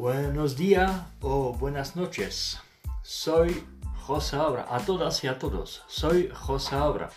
[0.00, 2.58] Buenos días o buenas noches.
[3.02, 3.66] Soy
[3.98, 4.66] José Abra.
[4.70, 5.82] A todas y a todos.
[5.88, 7.10] Soy José Abra.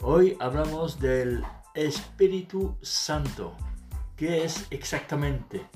[0.00, 3.56] Hoy hablamos del Espíritu Santo.
[4.16, 5.68] ¿Qué es exactamente?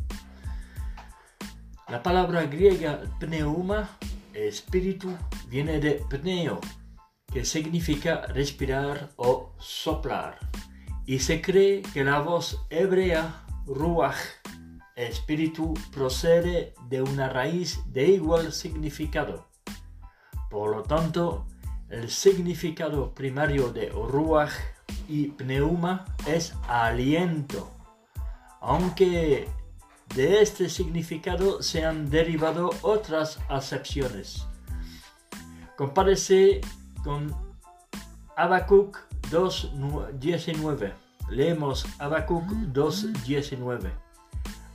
[1.86, 3.89] La palabra griega pneuma,
[4.35, 5.16] espíritu,
[5.46, 6.58] viene de pneo,
[7.32, 10.40] que significa respirar o soplar.
[11.07, 14.16] Y se cree que la voz hebrea ruach,
[14.98, 19.46] espíritu, procede de una raíz de igual significado.
[20.50, 21.46] Por lo tanto,
[21.89, 24.53] el significado primario de ruach
[25.08, 27.70] y pneuma es aliento,
[28.61, 29.48] aunque
[30.14, 34.47] de este significado se han derivado otras acepciones.
[35.77, 36.61] Compárese
[37.05, 37.34] con
[38.36, 38.98] Habacuc
[39.30, 40.92] 2.19.
[41.30, 44.08] Leemos Habacuc 2.19.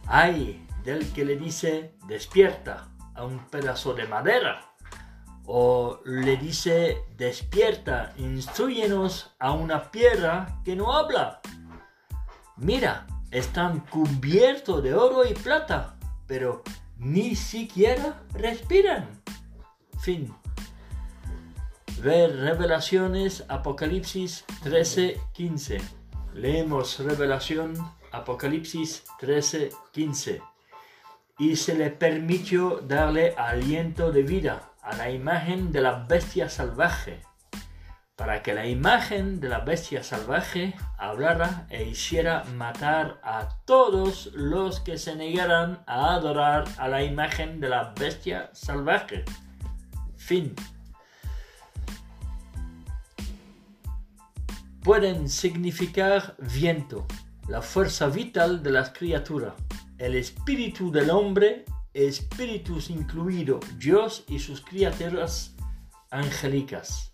[0.08, 4.73] Hay del que le dice despierta a un pedazo de madera.
[5.45, 11.42] O le dice despierta, instruyenos a una piedra que no habla.
[12.58, 16.64] Mira, están cubiertos de oro y plata, pero
[16.98, 19.22] ni siquiera respiran.
[20.00, 20.34] Fin.
[22.02, 25.82] Ver Revelaciones Apocalipsis 13:15.
[26.34, 27.73] Leemos Revelación
[28.14, 30.42] Apocalipsis 13:15.
[31.38, 37.22] Y se le permitió darle aliento de vida a la imagen de la bestia salvaje
[38.16, 44.80] para que la imagen de la bestia salvaje hablara e hiciera matar a todos los
[44.80, 49.25] que se negaran a adorar a la imagen de la bestia salvaje.
[50.16, 50.55] Fin.
[54.83, 57.08] Pueden significar viento,
[57.47, 59.53] la fuerza vital de las criaturas,
[59.97, 65.55] el espíritu del hombre, espíritus incluido Dios y sus criaturas
[66.09, 67.14] angélicas.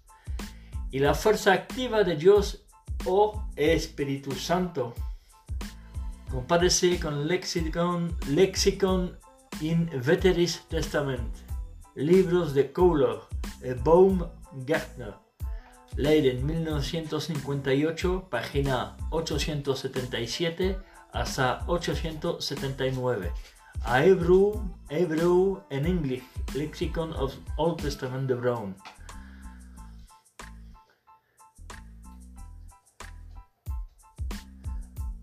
[0.92, 2.66] Y la fuerza activa de Dios
[3.06, 4.94] o Espíritu Santo.
[6.32, 9.18] Compárese con Lexicon, Lexicon
[9.62, 11.36] in Veteris Testament,
[11.96, 13.20] libros de Kohler
[13.62, 15.16] e Baumgartner,
[15.96, 20.78] Leiden 1958, página 877
[21.12, 23.32] hasta 879.
[23.84, 26.24] A Hebrew, Hebrew and English,
[26.54, 28.76] Lexicon of Old Testament de Brown.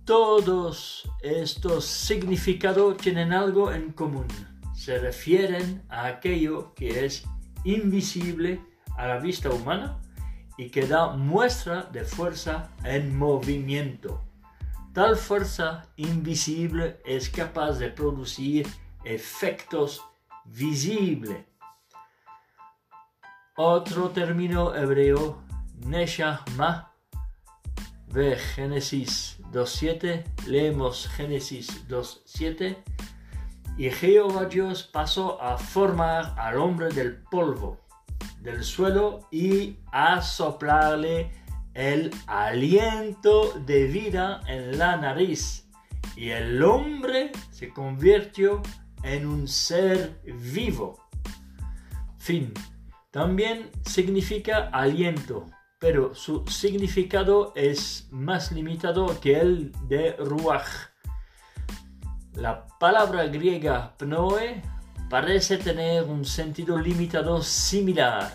[0.04, 4.26] Todos estos significados tienen algo en común.
[4.74, 7.24] Se refieren a aquello que es
[7.64, 8.60] invisible
[8.96, 10.00] a la vista humana
[10.56, 14.22] y que da muestra de fuerza en movimiento.
[14.92, 18.66] Tal fuerza invisible es capaz de producir
[19.04, 20.02] efectos
[20.46, 21.44] visibles.
[23.56, 25.42] Otro término hebreo,
[25.84, 26.92] Neshama,
[28.08, 32.76] ve Génesis 2.7, leemos Génesis 2.7,
[33.76, 37.85] y Jehová Dios pasó a formar al hombre del polvo
[38.40, 41.30] del suelo y a soplarle
[41.74, 45.68] el aliento de vida en la nariz.
[46.16, 48.62] Y el hombre se convirtió
[49.02, 50.98] en un ser vivo.
[52.18, 52.52] Fin.
[53.10, 55.46] También significa aliento,
[55.78, 60.90] pero su significado es más limitado que el de ruach.
[62.34, 64.62] La palabra griega pnoe
[65.08, 68.32] parece tener un sentido limitado similar.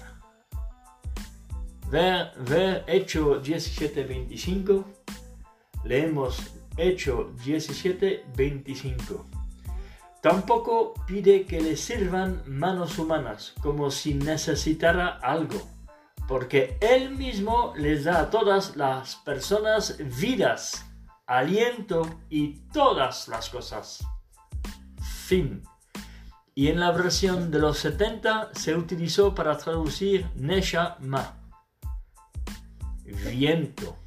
[1.90, 4.86] Ver, ver Hecho 17.25.
[5.84, 6.40] Leemos
[6.78, 9.26] Hecho 17.25.
[10.22, 15.60] Tampoco pide que le sirvan manos humanas, como si necesitara algo
[16.32, 20.86] porque Él mismo les da a todas las personas vidas,
[21.28, 24.02] aliento y todas las cosas.
[25.02, 25.62] Fin.
[26.54, 31.38] Y en la versión de los 70 se utilizó para traducir Nesha Ma.
[33.06, 33.98] Viento.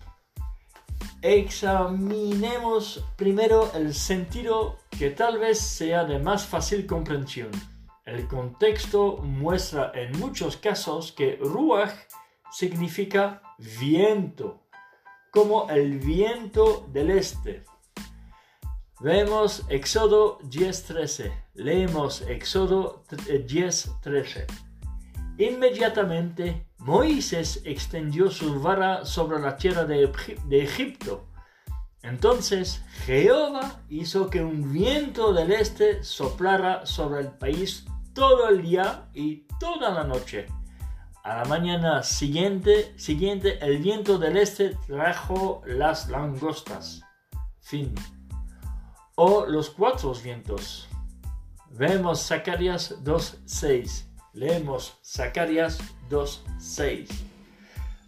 [1.23, 7.51] Examinemos primero el sentido que tal vez sea de más fácil comprensión.
[8.05, 11.95] El contexto muestra en muchos casos que Ruach
[12.51, 13.41] significa
[13.81, 14.61] viento,
[15.31, 17.65] como el viento del este.
[19.01, 21.44] Vemos Éxodo 10.13.
[21.55, 24.45] Leemos Éxodo 10.13.
[25.39, 30.11] Inmediatamente Moisés extendió su vara sobre la tierra de,
[30.51, 31.29] Egipto.
[32.03, 39.09] Entonces Jehová hizo que un viento del este soplara sobre el país todo el día
[39.15, 40.47] y toda la noche.
[41.23, 47.01] A la mañana siguiente, siguiente el viento del este trajo las langostas.
[47.61, 47.95] Fin.
[49.15, 50.89] O los cuatro vientos.
[51.77, 54.05] Vemos Zacarías 2.6.
[54.33, 57.09] Leemos Zacarías 2.6.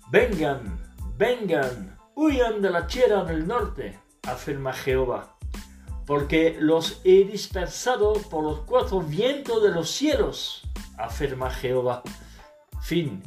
[0.08, 0.78] Vengan,
[1.16, 5.36] vengan, huyan de la tierra del norte, afirma Jehová,
[6.06, 10.62] porque los he dispersado por los cuatro vientos de los cielos,
[10.96, 12.04] afirma Jehová.
[12.82, 13.20] Fin.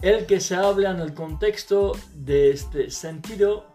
[0.00, 3.71] El que se habla en el contexto de este sentido,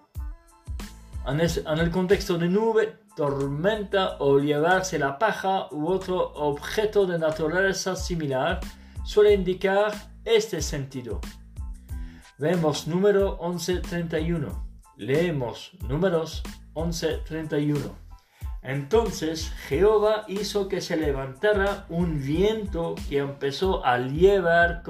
[1.28, 1.40] en,
[1.80, 8.62] el contexto de nube, tormenta o llevarse la paja u otro objeto de naturaleza similar,
[9.04, 9.94] suele indicar
[10.24, 11.20] este sentido.
[12.38, 14.68] Vemos número 1131.
[14.96, 16.44] Leemos números
[16.76, 18.08] 1131.
[18.64, 24.84] Entonces Jehová hizo que se levantara un viento que empezó a llevar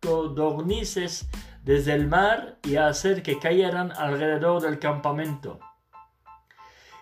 [0.00, 1.28] codornices
[1.62, 5.60] desde el mar y a hacer que cayeran alrededor del campamento.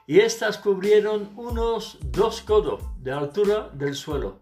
[0.07, 4.41] Y éstas cubrieron unos dos codos de altura del suelo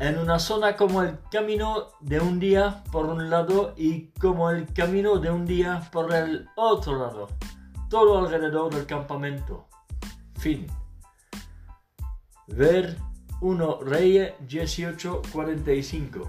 [0.00, 4.72] en una zona como el camino de un día por un lado y como el
[4.72, 7.28] camino de un día por el otro lado,
[7.88, 9.68] todo alrededor del campamento.
[10.38, 10.66] Fin.
[12.48, 12.96] Ver
[13.40, 16.28] 1 Reyes 18:45.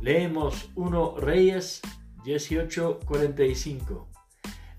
[0.00, 1.80] Leemos 1 Reyes
[2.24, 4.08] 18:45.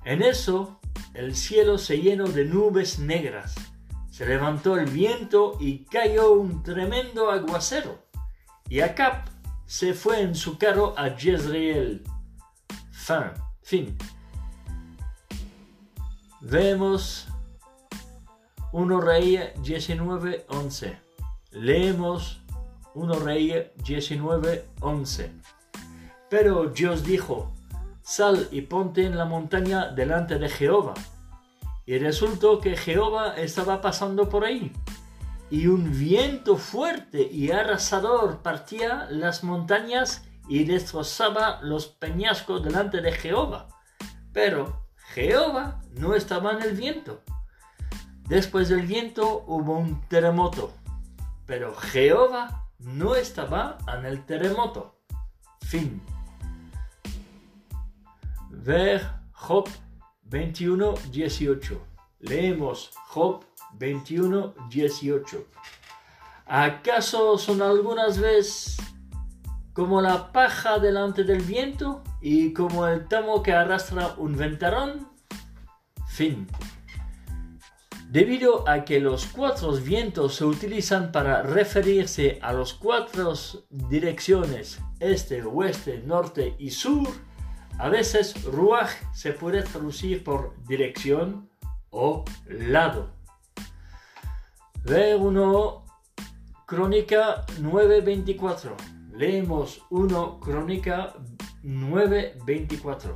[0.06, 0.80] En eso
[1.13, 3.56] el cielo se llenó de nubes negras
[4.13, 7.98] se levantó el viento y cayó un tremendo aguacero.
[8.69, 9.28] Y Acap
[9.66, 12.04] se fue en su carro a Jezreel.
[12.92, 13.18] Fin.
[13.63, 13.98] Fin.
[16.42, 17.28] Vemos
[18.72, 20.95] 1 Rey 19, 11.
[21.50, 22.40] Leemos
[22.94, 25.31] 1 Rey 19, 11.
[26.33, 27.53] Pero Dios dijo,
[28.01, 30.95] sal y ponte en la montaña delante de Jehová
[31.85, 34.74] y resultó que Jehová estaba pasando por ahí,
[35.51, 43.12] y un viento fuerte y arrasador partía las montañas y destrozaba los peñascos delante de
[43.12, 43.68] Jehová.
[44.31, 47.21] Pero Jehová no estaba en el viento.
[48.27, 50.74] Después del viento hubo un terremoto,
[51.45, 54.97] pero Jehová no estaba en el terremoto.
[55.62, 56.01] Fin.
[58.65, 59.01] Ver
[59.33, 59.68] Job
[60.24, 61.81] 21, 18.
[62.21, 63.44] Leemos Job
[63.74, 65.45] 21, 18.
[66.45, 68.77] ¿Acaso son algunas veces
[69.74, 75.09] como la paja delante del viento y como el tamo que arrastra un ventarrón?
[76.07, 76.48] Fin.
[78.07, 83.33] Debido a que los cuatro vientos se utilizan para referirse a las cuatro
[83.69, 87.09] direcciones este, oeste, norte y sur,
[87.79, 91.49] a veces ruach se puede traducir por dirección
[91.89, 93.11] o lado.
[94.83, 95.85] Ve 1
[96.65, 98.75] Crónica 9.24.
[99.13, 101.13] Leemos 1 Crónica
[101.63, 103.15] 9.24.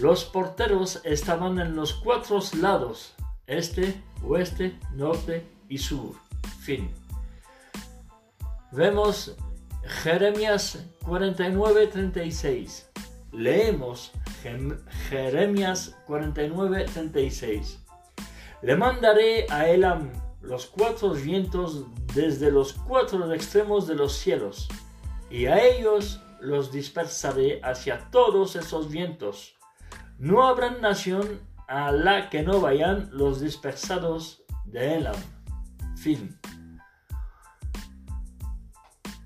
[0.00, 3.14] Los porteros estaban en los cuatro lados,
[3.46, 6.14] este, oeste, norte y sur.
[6.60, 6.90] Fin.
[8.72, 9.36] Vemos
[10.02, 12.93] Jeremías 49.36
[13.34, 14.12] leemos
[15.08, 17.78] Jeremías 49:36.
[18.62, 20.10] Le mandaré a Elam
[20.40, 24.68] los cuatro vientos desde los cuatro extremos de los cielos,
[25.30, 29.54] y a ellos los dispersaré hacia todos esos vientos.
[30.18, 35.16] No habrá nación a la que no vayan los dispersados de Elam.
[35.96, 36.38] Fin.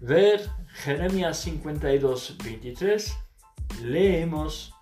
[0.00, 3.27] Ver Jeremías 52, 23
[3.83, 4.75] leemos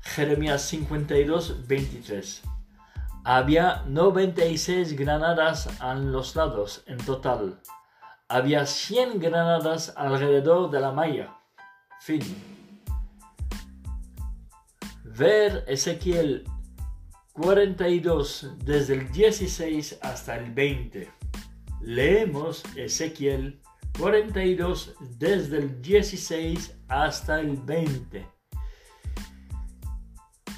[0.00, 2.42] Jeremías 52, 23.
[3.24, 7.60] Había 96 granadas a los lados en total.
[8.28, 11.34] Había 100 granadas alrededor de la malla.
[12.00, 12.22] Fin.
[15.04, 16.44] Ver Ezequiel
[17.32, 21.10] 42 desde el 16 hasta el 20.
[21.80, 23.60] Leemos Ezequiel
[23.98, 28.26] 42 desde el 16 hasta el 20.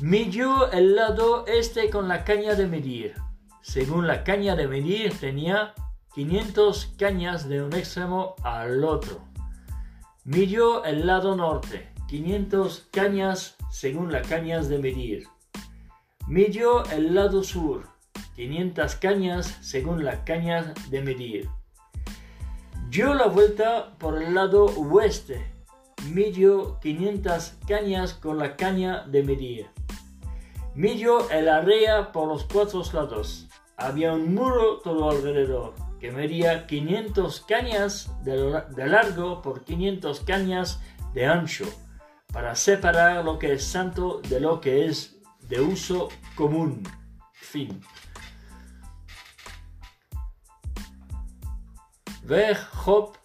[0.01, 3.15] Midió el lado este con la caña de medir.
[3.63, 5.75] Según la caña de medir tenía
[6.15, 9.23] 500 cañas de un extremo al otro.
[10.25, 15.27] Midió el lado norte, 500 cañas según las cañas de medir.
[16.27, 17.89] Midió el lado sur,
[18.35, 21.49] 500 cañas según la caña de medir.
[22.91, 25.56] Dio la vuelta por el lado oeste,
[26.13, 29.67] midió 500 cañas con la caña de medir.
[30.75, 33.49] Midió el área por los cuatro lados.
[33.77, 40.81] Había un muro todo alrededor que medía 500 cañas de, largo por 500 cañas
[41.15, 41.65] de ancho
[42.33, 45.17] para separar lo que es santo de lo que es
[45.49, 46.83] de uso común.
[47.33, 47.81] Fin.
[52.25, 53.17] Ver Job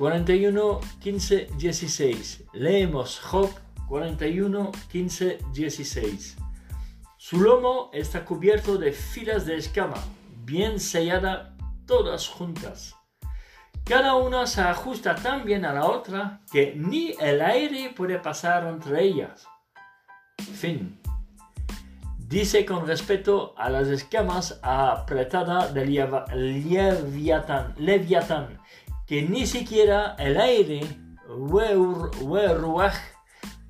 [0.00, 2.44] 41, 15, 16.
[2.54, 3.50] Leemos Job
[3.86, 6.38] 41, 15, 16.
[7.18, 10.02] Su lomo está cubierto de filas de escama,
[10.42, 11.54] bien sellada
[11.84, 12.96] todas juntas.
[13.84, 18.66] Cada una se ajusta tan bien a la otra que ni el aire puede pasar
[18.68, 19.46] entre ellas.
[20.54, 20.98] Fin.
[22.16, 25.92] Dice con respecto a las escamas apretadas del
[26.32, 28.60] Leviatán, Leviatán
[29.10, 30.82] que ni siquiera el aire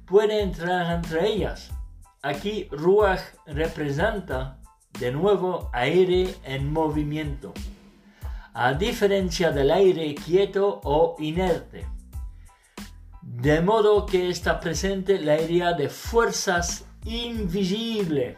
[0.05, 1.71] puede entrar entre ellas.
[2.21, 4.59] Aquí ruach representa
[4.99, 7.55] de nuevo aire en movimiento,
[8.53, 11.87] a diferencia del aire quieto o inerte.
[13.23, 18.37] De modo que está presente la idea de fuerzas invisibles,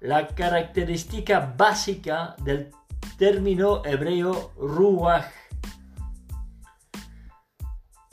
[0.00, 2.70] la característica básica del
[3.16, 5.41] término hebreo ruach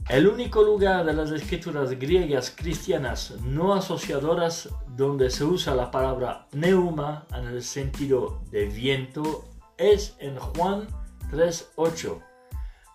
[0.10, 6.48] el único lugar de las escrituras griegas cristianas no asociadoras donde se usa la palabra
[6.52, 9.46] neuma en el sentido de viento
[9.78, 10.88] es en Juan
[11.32, 12.20] 3.8.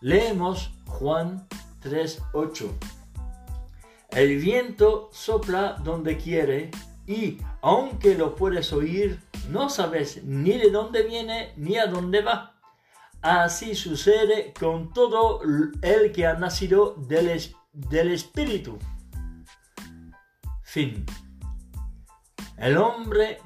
[0.01, 1.47] Leemos Juan
[1.85, 2.69] 3.8.
[4.11, 6.73] El viento sopla donde quiere
[7.07, 12.54] y aunque lo puedes oír, no sabes ni de dónde viene ni a dónde va.
[13.25, 15.41] Así sucede con todo
[15.81, 17.41] el que ha nacido del,
[17.73, 18.79] del Espíritu.
[20.63, 21.07] Fin.
[22.59, 23.39] El hombre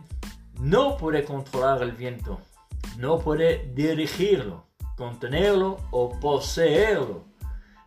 [0.59, 2.41] no puede controlar el viento,
[2.97, 4.67] no puede dirigirlo,
[4.97, 7.27] contenerlo o poseerlo.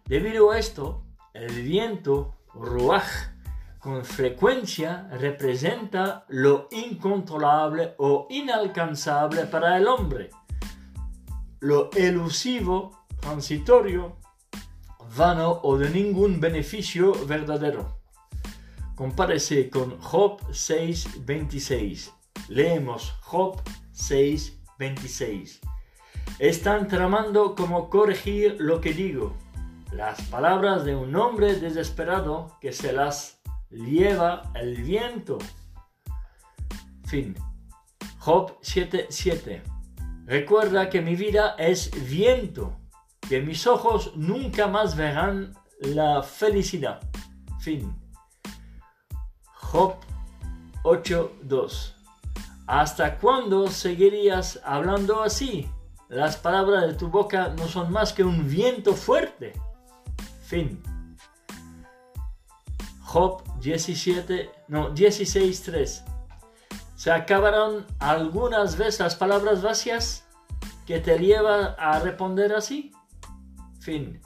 [0.06, 3.34] Debido a esto, el viento, ruach,
[3.80, 10.30] con frecuencia representa lo incontrolable o inalcanzable para el hombre
[11.62, 14.18] lo elusivo, transitorio,
[15.16, 18.02] vano o de ningún beneficio verdadero.
[18.96, 22.12] Compárese con Job 6:26.
[22.50, 23.62] Leemos Job
[23.94, 25.60] 6:26.
[26.40, 29.36] Están tramando como corregir lo que digo,
[29.92, 33.40] las palabras de un hombre desesperado que se las
[33.70, 35.38] lleva el viento.
[37.06, 37.36] Fin.
[38.18, 39.71] Job 7:7.
[40.32, 42.78] Recuerda que mi vida es viento,
[43.28, 47.02] que mis ojos nunca más verán la felicidad.
[47.60, 47.94] Fin.
[49.56, 49.96] Job
[50.84, 51.96] 8.2.
[52.66, 55.68] ¿Hasta cuándo seguirías hablando así?
[56.08, 59.52] Las palabras de tu boca no son más que un viento fuerte.
[60.44, 60.82] Fin.
[63.02, 66.11] Job 17, no, 16.3.
[67.02, 70.24] ¿Se acabaron algunas veces las palabras vacías
[70.86, 72.92] que te llevan a responder así?
[73.80, 74.22] Fin.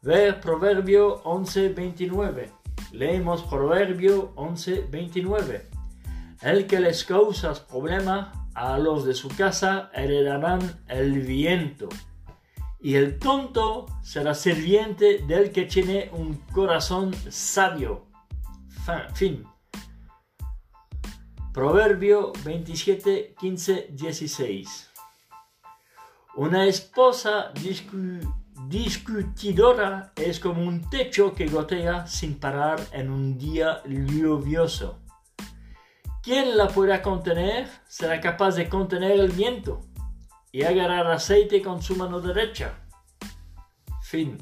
[0.00, 2.52] Ve Proverbio 11:29.
[2.92, 5.68] Leemos Proverbio 11:29.
[6.40, 11.88] El que les causa problema a los de su casa heredarán el viento.
[12.80, 18.04] Y el tonto será sirviente del que tiene un corazón sabio.
[19.14, 19.44] Fin.
[21.54, 24.90] Proverbio 27, 15, 16.
[26.34, 27.52] Una esposa
[28.66, 34.98] discutidora es como un techo que gotea sin parar en un día lluvioso.
[36.24, 39.80] Quien la pueda contener será capaz de contener el viento
[40.50, 42.74] y agarrar aceite con su mano derecha.
[44.02, 44.38] Fin.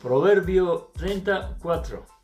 [0.00, 2.17] Proverbio 34.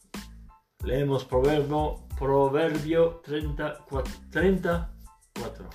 [0.85, 5.71] Leemos Proverbio, Proverbio 34, 34.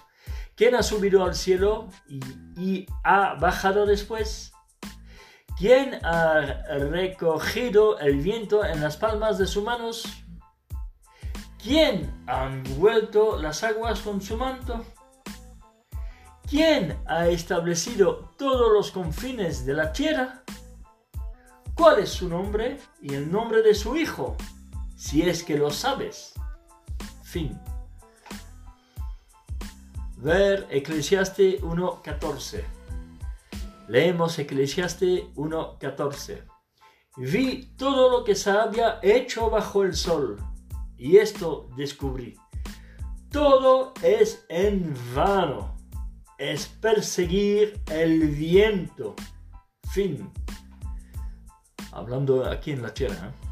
[0.56, 1.90] ¿Quién ha subido al cielo
[2.56, 4.52] y, ha bajado después?
[5.58, 6.42] ¿Quién ha
[6.78, 10.04] recogido el viento en las palmas de sus manos?
[11.62, 14.86] ¿Quién ha envuelto las aguas con su manto?
[16.50, 20.44] ¿Quién ha establecido todos los confines de la tierra?
[21.80, 24.36] cuál es su nombre y el nombre de su hijo,
[25.00, 26.34] si es que lo sabes.
[27.24, 27.58] Fin.
[30.18, 32.66] Ver Eclesiaste 1.14.
[33.88, 36.44] Leemos Eclesiaste 1.14.
[37.16, 40.38] Vi todo lo que se había hecho bajo el sol,
[40.98, 42.38] y esto descubrí.
[43.32, 45.78] Todo es en vano,
[46.38, 49.16] es perseguir el viento.
[49.94, 50.30] Fin.
[51.94, 53.30] Hablando aquí en la tierra.
[53.30, 53.49] ¿eh?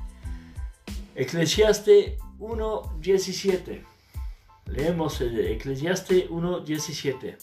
[1.18, 3.84] Eclesiaste 1.17.
[4.68, 7.38] Leemos Eclesiaste 1.17.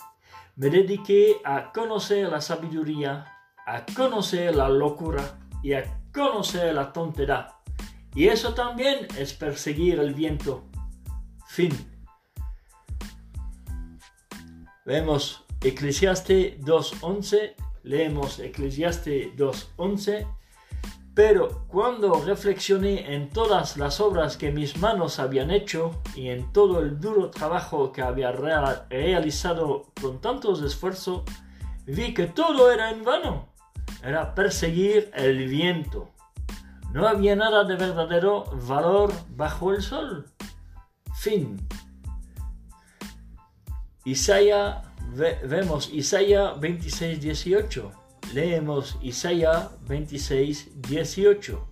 [0.54, 3.26] Me dediqué a conocer la sabiduría,
[3.66, 7.52] a conocer la locura y a conocer la tontería.
[8.14, 10.62] Y eso también es perseguir el viento.
[11.48, 11.72] Fin.
[14.86, 17.56] Vemos Eclesiaste 2.11.
[17.82, 20.43] Leemos Eclesiaste 2.11
[21.14, 26.80] pero cuando reflexioné en todas las obras que mis manos habían hecho y en todo
[26.80, 31.22] el duro trabajo que había realizado con tantos esfuerzos,
[31.86, 33.48] vi que todo era en vano.
[34.02, 36.10] Era perseguir el viento.
[36.92, 40.26] No había nada de verdadero valor bajo el sol.
[41.14, 41.64] Fin.
[44.04, 44.78] Isaías,
[45.44, 48.03] vemos Isaías 26, 18
[48.34, 51.68] leemos Isaías 26, 18.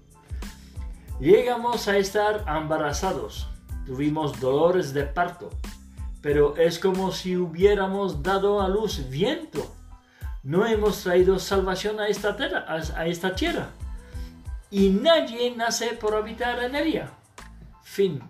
[1.20, 3.48] Llegamos a estar embarazados,
[3.84, 5.50] tuvimos dolores de parto,
[6.20, 9.74] pero es como si hubiéramos dado a luz viento.
[10.42, 13.70] No hemos traído salvación a esta tierra,
[14.70, 17.10] y nadie nace por habitar en ella.
[17.82, 18.20] Fin.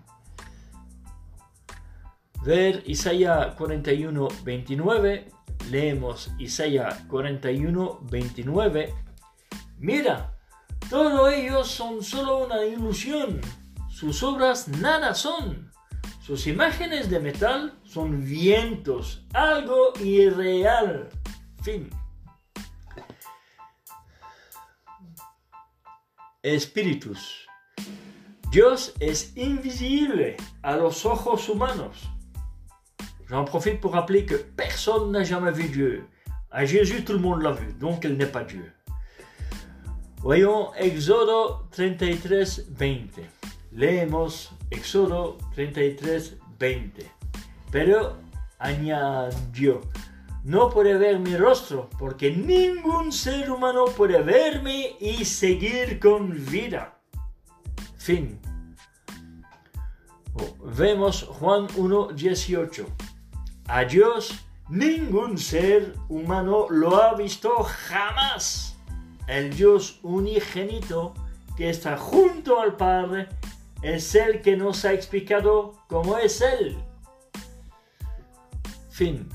[2.45, 5.29] Ver Isaías 41, 29
[5.71, 8.95] leemos Isaías 41, 29,
[9.79, 10.37] mira,
[10.89, 13.41] todos ellos son solo una ilusión,
[13.89, 15.73] sus obras nada son,
[16.25, 21.09] sus imágenes de metal son vientos, algo irreal.
[21.63, 21.91] Fin.
[26.43, 27.49] Espíritus.
[28.53, 32.12] Dios es invisible a los ojos humanos.
[33.33, 36.07] J'en profite pour rappeler que personne n'a jamais vu Dieu.
[36.51, 38.71] À Jésus, tout le monde l'a vu, donc il n'est pas Dieu.
[40.19, 43.23] Voyons Éxodo 33, 20.
[43.73, 47.11] Leemos Éxodo 33, 20.
[47.71, 48.19] Pero
[48.59, 49.81] añadió,
[50.45, 56.99] no puede ver mi rostro, porque ningún ser humano puede verme y seguir con vida.
[57.97, 58.39] Fin.
[60.35, 63.12] Oh, vemos Juan 1, 18.
[63.69, 64.33] A Dios
[64.69, 68.77] ningún ser humano lo ha visto jamás.
[69.27, 71.15] El Dios unigénito
[71.57, 73.29] que está junto al Padre
[73.83, 76.77] es el que nos ha explicado cómo es Él.
[78.91, 79.29] Fin.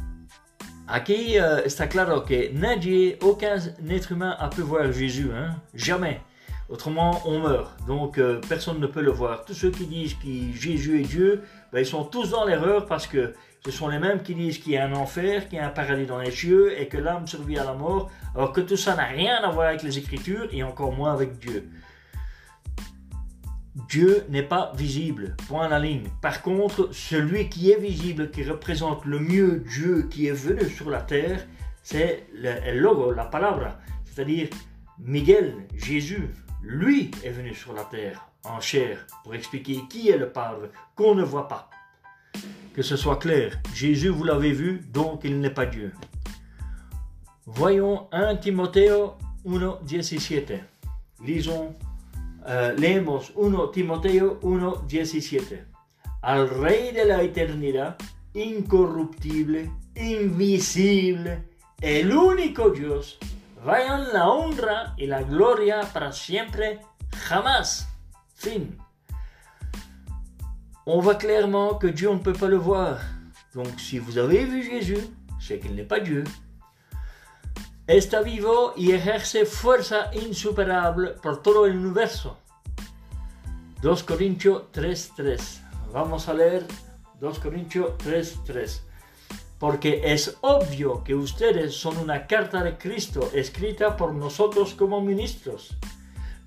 [0.87, 3.59] Aquí uh, está claro que nadie, aucun
[3.89, 5.61] être humain a pu voir Jésus, hein?
[5.73, 6.21] jamais.
[6.69, 7.71] Autrement, on meurt.
[7.85, 9.45] Donc, euh, personne ne peut le voir.
[9.45, 13.07] Tous ceux qui disent que Jésus est Dieu, ben, ils sont tous dans l'erreur parce
[13.07, 13.33] que
[13.65, 15.71] ce sont les mêmes qui disent qu'il y a un enfer, qu'il y a un
[15.71, 18.95] paradis dans les cieux et que l'âme survit à la mort, alors que tout ça
[18.95, 21.69] n'a rien à voir avec les Écritures et encore moins avec Dieu.
[23.89, 26.09] Dieu n'est pas visible, point à la ligne.
[26.21, 30.89] Par contre, celui qui est visible, qui représente le mieux Dieu qui est venu sur
[30.89, 31.45] la terre,
[31.83, 34.49] c'est le, logo, la palabra, c'est-à-dire
[34.99, 36.29] Miguel, Jésus,
[36.63, 40.57] lui est venu sur la terre en chair pour expliquer qui est le Père
[40.95, 41.69] qu'on ne voit pas.
[42.77, 45.91] Que ce soit clair, Jésus vous l'avez vu, donc il n'est pas Dieu.
[47.47, 49.15] Voyons 1 Timoteo
[49.47, 50.59] 1.17.
[51.25, 51.73] Lisons,
[52.45, 55.57] uh, leemos 1 Timoteo 1.17.
[56.21, 57.97] Al Rey de la eternidad,
[58.35, 61.49] incorruptible, invisible,
[61.81, 63.17] el único Dios,
[63.65, 66.81] vayan la honra y la gloria para siempre,
[67.27, 67.87] jamás.
[68.35, 68.77] Fin.
[70.89, 73.01] On voit clairement que Dieu, on ne peut pas le voir.
[73.53, 75.05] Donc si vous avez vu Jésus,
[75.37, 76.23] c'est qu'il n'est pas Dieu.
[77.89, 82.37] Está vivo y ejerce fuerza insuperable por todo el universo.
[83.81, 85.61] 2 Corintios 3:3.
[85.91, 86.65] Vamos a leer
[87.19, 88.81] 2 Corintios 3:3
[89.59, 95.75] porque es obvio que ustedes son una carta de Cristo escrita por nosotros como ministros.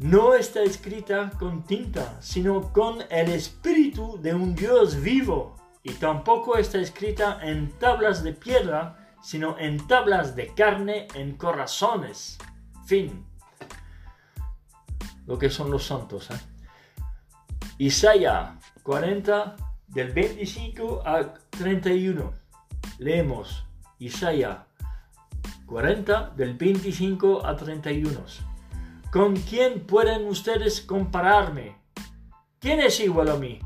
[0.00, 6.56] No está escrita con tinta, sino con el espíritu de un Dios vivo, y tampoco
[6.56, 12.38] está escrita en tablas de piedra, sino en tablas de carne en corazones.
[12.86, 13.26] Fin.
[15.26, 16.30] lo que son los santos.
[16.30, 16.40] ¿eh?
[17.76, 19.54] Isaías 40
[19.86, 22.32] del 25 al 31.
[22.98, 23.66] Leemos
[23.98, 24.60] Isaías
[25.66, 28.49] 40 del 25 al 31.
[29.10, 31.76] ¿Con quién pueden ustedes compararme?
[32.60, 33.58] ¿Quién es igual a mí?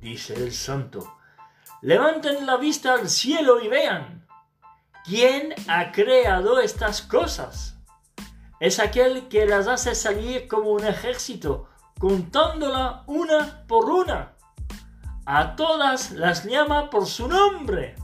[0.00, 1.18] Dice el santo.
[1.82, 4.26] Levanten la vista al cielo y vean.
[5.04, 7.76] ¿Quién ha creado estas cosas?
[8.60, 14.36] Es aquel que las hace salir como un ejército, contándola una por una.
[15.26, 17.94] A todas las llama por su nombre.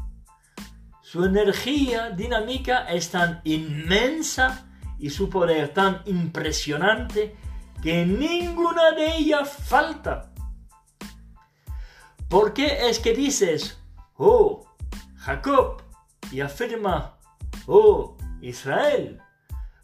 [1.01, 4.67] Su energía dinámica es tan inmensa
[4.99, 7.37] y su poder tan impresionante
[7.83, 10.33] que ninguna de ellas falta.
[12.29, 13.79] ¿Por qué es que dices,
[14.17, 14.65] oh,
[15.17, 15.83] Jacob,
[16.33, 17.19] y afirma,
[17.67, 19.21] oh, Israel?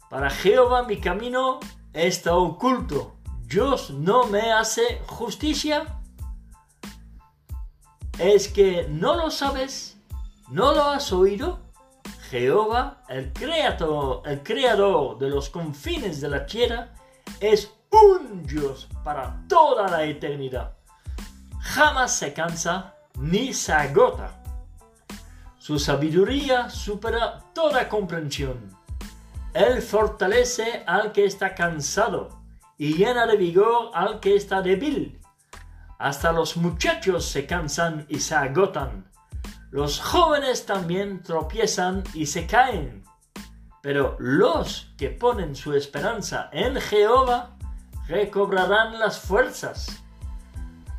[0.09, 1.59] Para Jehová mi camino
[1.93, 3.15] está oculto.
[3.43, 6.01] Dios no me hace justicia.
[8.19, 9.97] ¿Es que no lo sabes?
[10.49, 11.60] ¿No lo has oído?
[12.31, 16.93] Jehová, el creador, el creador de los confines de la tierra,
[17.41, 20.71] es un Dios para toda la eternidad.
[21.59, 24.41] Jamás se cansa ni se agota.
[25.59, 28.77] Su sabiduría supera toda comprensión.
[29.53, 32.29] Él fortalece al que está cansado
[32.77, 35.19] y llena de vigor al que está débil.
[35.99, 39.10] Hasta los muchachos se cansan y se agotan.
[39.71, 43.03] Los jóvenes también tropiezan y se caen.
[43.81, 47.57] Pero los que ponen su esperanza en Jehová
[48.07, 50.03] recobrarán las fuerzas.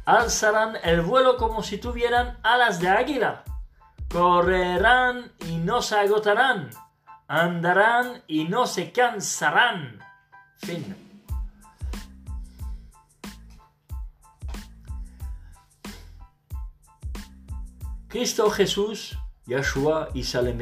[0.05, 3.45] Alzarán el vuelo como si tuvieran alas de águila.
[4.11, 6.71] Correrán y no se agotarán
[7.33, 10.01] andarán y no se cansarán.
[10.59, 11.02] Fin.
[18.13, 20.55] Cristo Jesús, Yahshua y Sale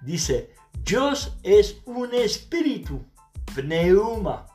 [0.00, 3.04] dice, Dios es un espíritu,
[3.52, 4.46] pneuma.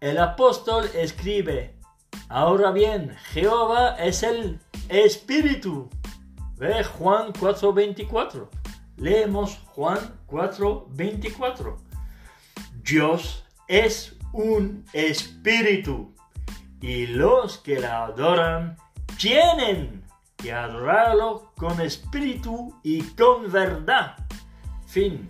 [0.00, 1.74] El apóstol escribe,
[2.30, 5.90] ahora bien, Jehová es el espíritu.
[6.56, 8.48] Ve Juan 4:24.
[8.96, 11.76] Leemos Juan 4, 24.
[12.82, 16.14] Dios es un espíritu
[16.80, 18.78] y los que la adoran
[19.18, 20.05] tienen
[20.36, 24.16] que adorarlo con espíritu y con verdad.
[24.86, 25.28] Fin.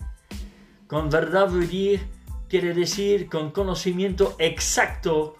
[0.86, 1.50] Con verdad
[2.48, 5.36] quiere decir con conocimiento exacto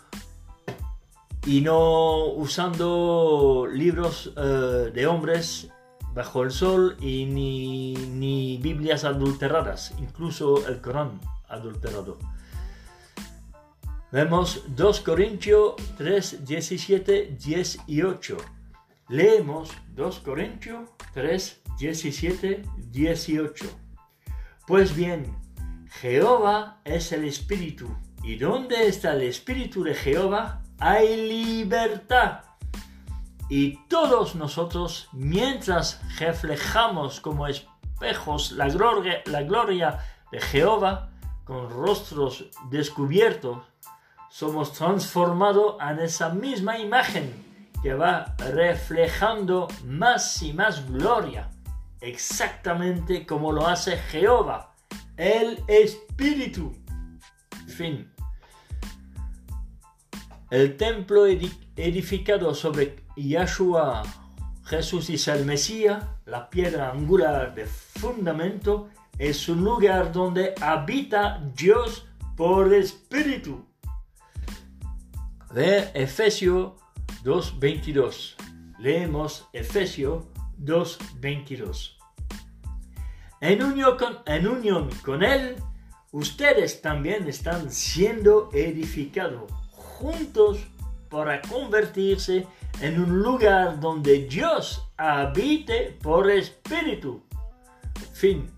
[1.47, 5.71] y no usando libros eh, de hombres
[6.13, 12.19] bajo el sol y ni, ni Biblias adulteradas, incluso el Corán adulterado.
[14.11, 18.56] Vemos 2 Corintios 3, 17, 18.
[19.09, 23.65] Leemos 2 Corintios 3, 17, 18.
[24.67, 25.33] Pues bien,
[26.01, 27.89] Jehová es el Espíritu,
[28.25, 32.41] y donde está el Espíritu de Jehová hay libertad.
[33.49, 40.01] Y todos nosotros, mientras reflejamos como espejos la gloria, la gloria
[40.33, 41.13] de Jehová,
[41.45, 43.59] con rostros descubiertos,
[44.31, 47.46] somos transformados en esa misma imagen
[47.83, 51.51] que va reflejando más y más gloria,
[52.01, 54.75] exactamente como lo hace Jehová,
[55.17, 56.73] el Espíritu.
[57.69, 58.11] Fin.
[60.51, 64.03] El templo edificado sobre Yahshua,
[64.65, 72.07] Jesús y el Mesías, la piedra angular de fundamento, es un lugar donde habita Dios
[72.37, 73.65] por Espíritu.
[75.53, 76.73] De Efesios
[77.27, 78.37] 2.22.
[78.79, 80.23] Leemos Efesios
[80.63, 81.97] 2.22.
[83.41, 85.57] En unión, con, en unión con Él,
[86.13, 90.69] ustedes también están siendo edificados juntos
[91.11, 92.47] para convertirse
[92.81, 97.25] en un lugar donde Dios habite por espíritu.
[98.13, 98.49] Fin.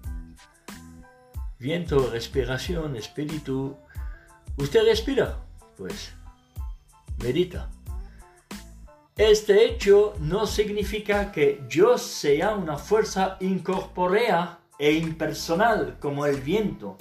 [1.58, 3.78] Viento, respiración, espíritu.
[4.58, 5.38] ¿Usted respira?
[5.78, 6.12] Pues
[7.22, 7.70] medita.
[9.18, 16.96] Este hecho no significa que Dios sea una fuerza incorpórea e impersonal como el viento.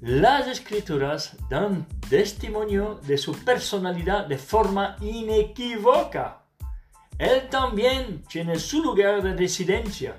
[0.00, 6.44] Las escrituras dan testimonio de su personalidad de forma inequívoca.
[7.18, 10.16] Él también tiene su lugar de residencia.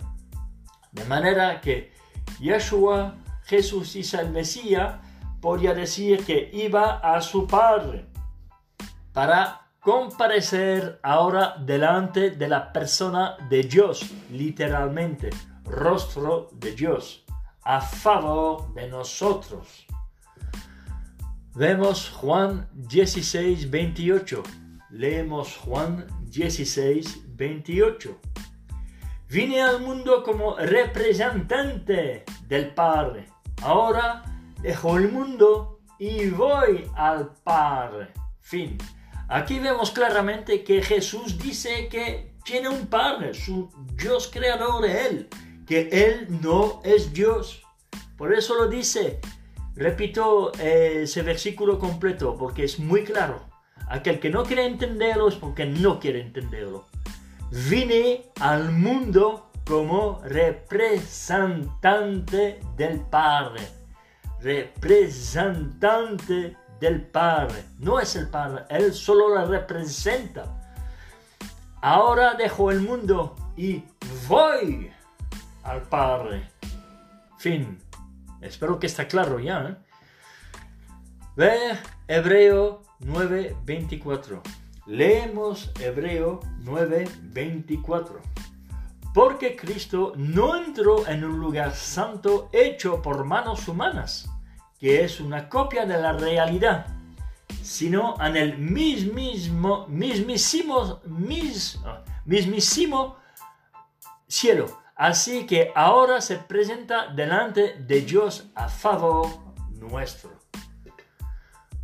[0.91, 1.91] De manera que
[2.39, 4.99] Yeshua, Jesús y el Mesías
[5.41, 8.05] podía decir que iba a su Padre
[9.11, 15.29] para comparecer ahora delante de la persona de Dios, literalmente,
[15.63, 17.23] rostro de Dios,
[17.63, 19.87] a favor de nosotros.
[21.55, 24.43] Vemos Juan 16, 28.
[24.89, 28.19] Leemos Juan 16, 28.
[29.29, 33.29] Vine al mundo como representante del Padre.
[33.61, 34.23] Ahora
[34.61, 38.09] dejo el mundo y voy al Padre.
[38.41, 38.77] Fin.
[39.29, 45.27] Aquí vemos claramente que Jesús dice que tiene un Padre, su Dios creador Él,
[45.65, 47.61] que Él no es Dios.
[48.17, 49.19] Por eso lo dice.
[49.75, 53.45] Repito eh, ese versículo completo porque es muy claro.
[53.89, 56.85] Aquel que no quiere entenderlo es porque no quiere entenderlo.
[57.51, 63.61] Vine al mundo como representante del Padre.
[64.41, 67.63] Representante del Padre.
[67.79, 70.45] No es el Padre, Él solo la representa.
[71.81, 73.83] Ahora dejo el mundo y
[74.27, 74.91] voy
[75.63, 76.49] al Padre.
[77.37, 77.77] Fin.
[78.41, 79.77] Espero que está claro ya.
[81.37, 81.77] ¿eh?
[82.07, 84.41] Hebreo 9:24.
[84.85, 88.21] Leemos Hebreo 9:24.
[89.13, 94.29] Porque Cristo no entró en un lugar santo hecho por manos humanas
[94.79, 96.87] que es una copia de la realidad,
[97.61, 101.01] sino en el mismísimo, mismísimo,
[102.25, 103.17] mismísimo
[104.27, 104.65] cielo.
[104.95, 109.27] Así que ahora se presenta delante de Dios a favor
[109.71, 110.31] nuestro.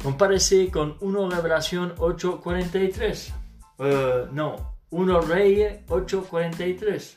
[0.01, 3.34] Comparece con 1 Revelación 8:43.
[3.77, 7.15] Uh, no, 1 Reyes 8:43.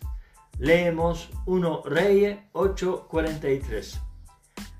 [0.58, 4.05] Leemos 1 Reyes 8:43.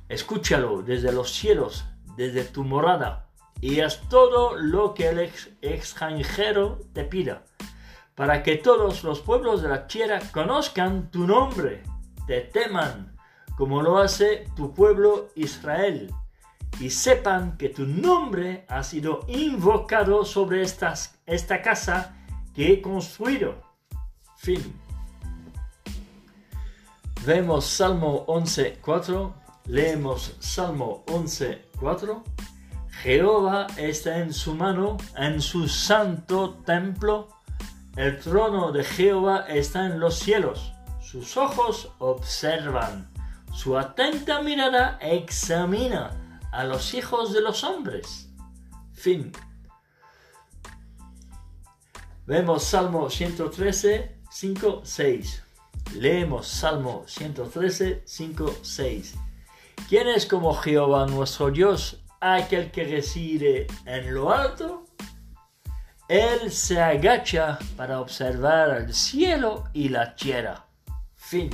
[0.09, 1.85] Escúchalo desde los cielos,
[2.17, 3.29] desde tu morada,
[3.61, 5.31] y haz todo lo que el
[5.63, 7.45] extranjero te pida,
[8.15, 11.83] para que todos los pueblos de la tierra conozcan tu nombre,
[12.27, 13.17] te teman,
[13.57, 16.13] como lo hace tu pueblo Israel,
[16.79, 22.17] y sepan que tu nombre ha sido invocado sobre esta casa
[22.55, 23.55] que he construido.
[24.37, 24.81] Fin.
[27.25, 32.23] Vemos Salmo 11.4 Leemos Salmo 11.4.
[33.03, 37.29] Jehová está en su mano, en su santo templo.
[37.97, 40.73] El trono de Jehová está en los cielos.
[41.01, 43.11] Sus ojos observan.
[43.53, 48.29] Su atenta mirada examina a los hijos de los hombres.
[48.93, 49.33] Fin.
[52.27, 55.43] Vemos Salmo 113, 5, 6.
[55.95, 59.15] Leemos Salmo 113, 5, 6.
[59.89, 64.87] ¿Quién es como Jehová nuestro Dios, aquel que reside en lo alto?
[66.09, 70.67] Él se agacha para observar el cielo y la tierra.
[71.15, 71.51] Fin.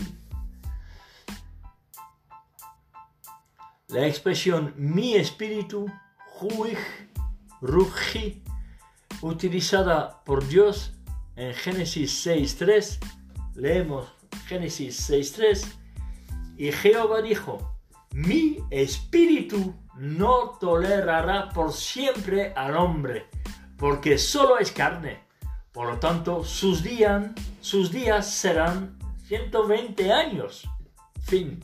[3.89, 5.87] La expresión mi espíritu,
[6.41, 6.79] ruj,
[7.61, 8.43] ruji,
[9.23, 10.95] utilizada por Dios
[11.37, 12.99] en Génesis 6.3,
[13.55, 14.07] leemos
[14.47, 15.67] Génesis 6.3,
[16.57, 17.72] y Jehová dijo,
[18.13, 23.27] mi espíritu no tolerará por siempre al hombre,
[23.79, 25.21] porque solo es carne.
[25.73, 30.69] Por lo tanto, sus, días, sus días serán 120 años.
[31.23, 31.61] Fin.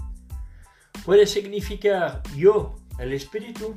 [1.05, 3.77] Puede significar yo, el espíritu,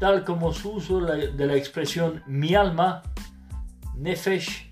[0.00, 3.02] tal como su uso de la expresión mi alma,
[3.96, 4.68] nefesh,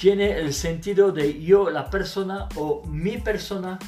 [0.00, 3.78] tiene el sentido de yo, la persona, o mi persona,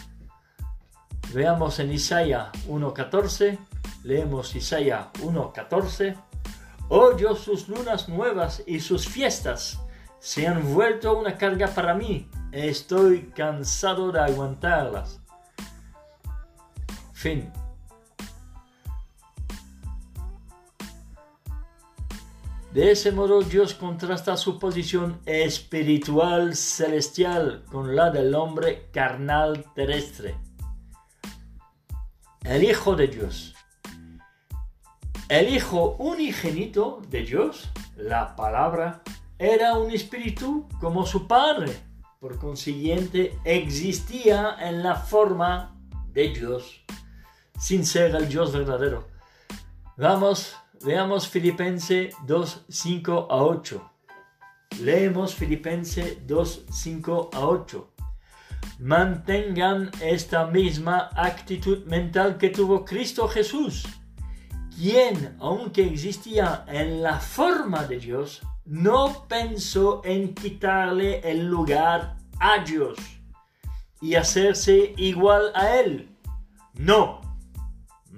[1.32, 3.58] Veamos en Isaías 1.14,
[4.04, 6.14] leemos Isaías 1.14.
[6.90, 9.80] Oyo sus lunas nuevas y sus fiestas
[10.18, 12.28] se han vuelto una carga para mí.
[12.52, 15.20] Estoy cansado de aguantarlas.
[17.14, 17.50] Fin.
[22.74, 30.36] De ese modo Dios contrasta su posición espiritual celestial con la del hombre carnal terrestre
[32.44, 33.54] el Hijo de Dios.
[35.28, 39.02] El Hijo unigénito de Dios, la palabra,
[39.38, 41.72] era un espíritu como su Padre.
[42.20, 45.76] Por consiguiente, existía en la forma
[46.12, 46.84] de Dios,
[47.58, 49.08] sin ser el Dios verdadero.
[49.96, 53.90] Vamos, veamos Filipenses 2, 5 a 8.
[54.80, 57.91] Leemos Filipenses 2, 5 a 8
[58.78, 63.86] mantengan esta misma actitud mental que tuvo Cristo Jesús,
[64.76, 72.64] quien, aunque existía en la forma de Dios, no pensó en quitarle el lugar a
[72.64, 72.98] Dios
[74.00, 76.16] y hacerse igual a él.
[76.74, 77.20] No,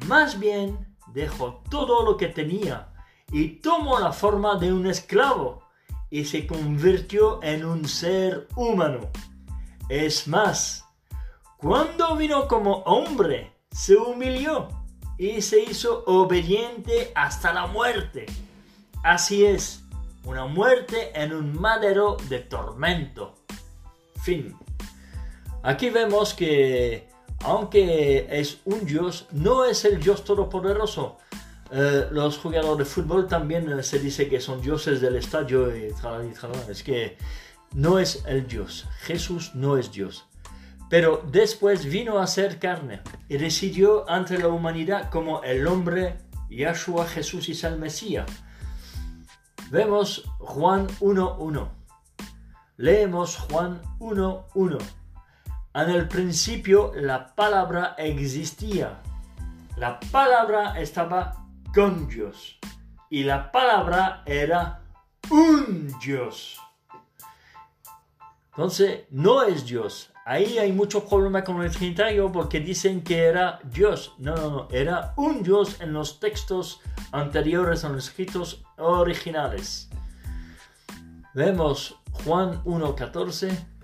[0.06, 2.88] más bien dejó todo lo que tenía
[3.30, 5.62] y tomó la forma de un esclavo
[6.10, 9.10] y se convirtió en un ser humano.
[9.88, 10.84] Es más,
[11.58, 14.68] cuando vino como hombre, se humilló
[15.18, 18.26] y se hizo obediente hasta la muerte.
[19.02, 19.82] Así es,
[20.24, 23.34] una muerte en un madero de tormento.
[24.22, 24.56] Fin.
[25.62, 27.08] Aquí vemos que,
[27.42, 31.18] aunque es un Dios, no es el Dios todopoderoso.
[31.70, 35.92] Eh, los jugadores de fútbol también eh, se dice que son dioses del estadio y
[36.68, 37.18] Es que
[37.74, 38.88] no es el Dios.
[39.00, 40.26] Jesús no es Dios.
[40.88, 47.06] Pero después vino a ser carne y decidió ante la humanidad como el hombre Yahshua
[47.06, 48.30] Jesús y el Mesías.
[49.70, 51.68] Vemos Juan 1.1.
[52.76, 54.78] Leemos Juan 1.1.
[55.74, 59.00] En el principio la palabra existía.
[59.76, 62.60] La palabra estaba con Dios.
[63.10, 64.82] Y la palabra era
[65.30, 66.60] un Dios.
[68.56, 70.10] Entonces, no es Dios.
[70.24, 74.14] Ahí hay mucho problema con el Trinitario porque dicen que era Dios.
[74.18, 74.68] No, no, no.
[74.70, 76.80] Era un Dios en los textos
[77.12, 79.90] anteriores, en los escritos originales.
[81.34, 83.74] Vemos Juan 1.14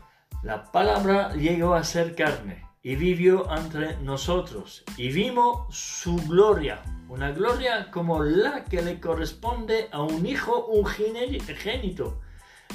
[0.43, 7.31] la palabra llegó a ser carne y vivió entre nosotros y vimos su gloria, una
[7.31, 12.23] gloria como la que le corresponde a un hijo unigénito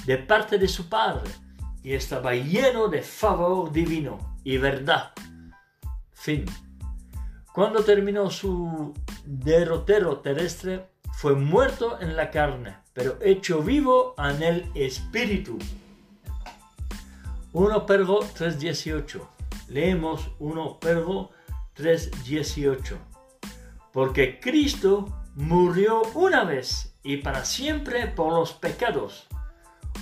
[0.05, 1.31] de parte de su padre
[1.85, 5.11] y estaba lleno de favor divino y verdad.
[6.13, 6.43] Fin.
[7.53, 8.91] Cuando terminó su
[9.23, 15.59] derrotero terrestre, fue muerto en la carne, pero hecho vivo en el espíritu
[17.53, 19.21] 1 Pergo 3.18.
[19.67, 21.29] Leemos 1 Pergo
[21.77, 22.97] 3.18.
[23.93, 29.27] Porque Cristo murió una vez y para siempre por los pecados,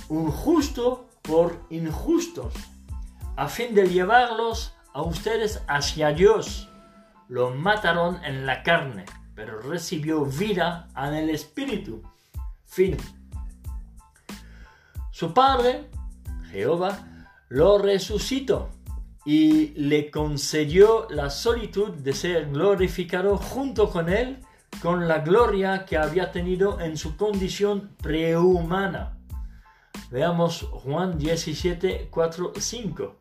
[0.08, 2.54] un justo por injustos,
[3.36, 6.68] a fin de llevarlos a ustedes hacia Dios.
[7.28, 12.02] Lo mataron en la carne, pero recibió vida en el espíritu.
[12.66, 12.96] Fin.
[15.10, 15.90] Su padre,
[16.50, 18.70] Jehová, lo resucitó
[19.24, 24.44] y le concedió la solitud de ser glorificado junto con él
[24.82, 29.16] con la gloria que había tenido en su condición prehumana.
[30.10, 33.16] Veamos Juan 17, 4, 5.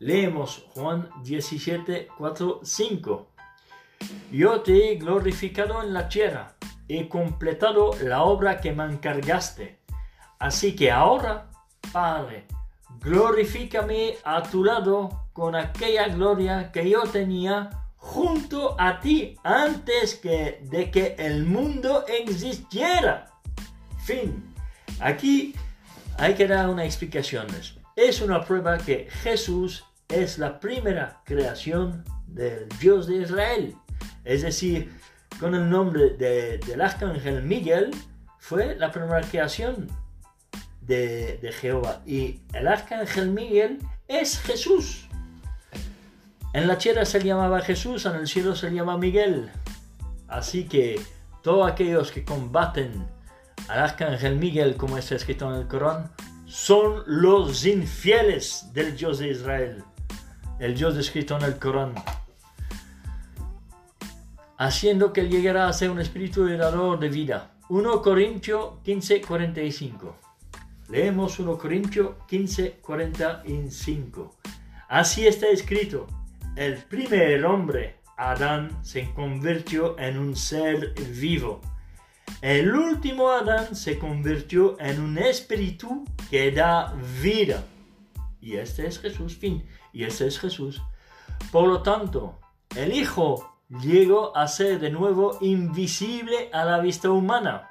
[0.00, 3.28] Leemos Juan 17, 4, 5.
[4.30, 6.54] Yo te he glorificado en la tierra,
[6.88, 9.80] he completado la obra que me encargaste.
[10.38, 11.50] Así que ahora,
[11.92, 12.46] Padre,
[13.00, 20.60] glorifícame a tu lado con aquella gloria que yo tenía junto a ti antes que
[20.62, 23.32] de que el mundo existiera.
[24.04, 24.54] Fin.
[25.00, 25.54] Aquí
[26.18, 27.46] hay que dar una explicación.
[27.94, 33.74] Es una prueba que Jesús es la primera creación del Dios de Israel.
[34.24, 34.92] Es decir,
[35.38, 37.92] con el nombre del arcángel Miguel,
[38.38, 39.88] fue la primera creación
[40.80, 42.02] de, Jehová.
[42.04, 43.78] Y el arcángel Miguel
[44.08, 45.06] es Jesús.
[46.52, 49.50] En la tierra se llamaba Jesús, en el cielo se llama Miguel.
[50.26, 51.00] Así que
[51.42, 53.06] todos aquellos que combaten
[53.68, 56.10] al arcángel Miguel, como está escrito en el Corán,
[56.46, 59.84] son los infieles del Dios de Israel,
[60.58, 61.94] el Dios escrito en el Corán,
[64.56, 67.52] haciendo que él llegara a ser un espíritu heredador de vida.
[67.68, 70.16] 1 Corintios 15, 45.
[70.88, 74.36] Leemos 1 Corintios 15, 45.
[74.88, 76.06] Así está escrito,
[76.56, 81.60] el primer hombre, Adán, se convirtió en un ser vivo.
[82.40, 87.64] El último Adán se convirtió en un espíritu que da vida.
[88.40, 89.66] Y este es Jesús, fin.
[89.92, 90.80] Y este es Jesús.
[91.50, 92.38] Por lo tanto,
[92.76, 97.70] el Hijo llegó a ser de nuevo invisible a la vista humana,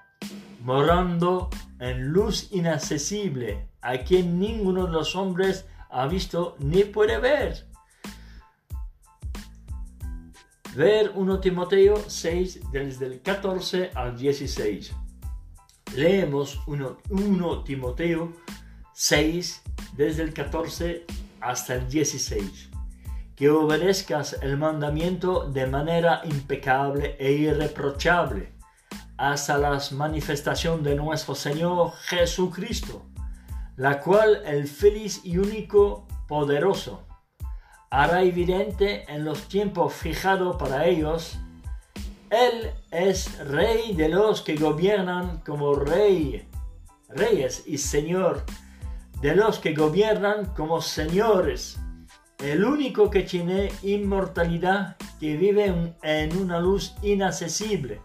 [0.62, 1.50] morando
[1.80, 7.67] en luz inaccesible, a quien ninguno de los hombres ha visto ni puede ver.
[10.76, 14.94] Ver 1 Timoteo 6 desde el 14 al 16.
[15.96, 18.34] Leemos 1, 1 Timoteo
[18.94, 19.62] 6
[19.96, 21.06] desde el 14
[21.42, 22.70] hasta el 16.
[23.36, 28.52] que obedezcas el mandamiento de manera impecable e irreprochable
[29.16, 33.06] hasta la manifestación de nuestro Señor Jesucristo,
[33.76, 37.07] la cual el feliz y único poderoso
[37.90, 41.38] hará evidente en los tiempos fijados para ellos.
[42.30, 46.48] Él es rey de los que gobiernan como rey,
[47.10, 48.44] reyes y señor
[49.22, 51.80] de los que gobiernan como señores.
[52.40, 58.02] El único que tiene inmortalidad, que vive en una luz inaccesible